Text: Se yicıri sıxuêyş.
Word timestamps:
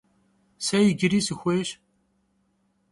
Se 0.65 0.77
yicıri 0.85 1.19
sıxuêyş. 1.25 1.69